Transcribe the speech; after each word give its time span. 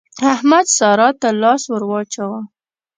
احمد 0.33 0.65
سارا 0.77 1.09
ته 1.21 1.29
لاس 1.41 1.63
ور 1.71 1.83
واچاوو. 1.89 2.39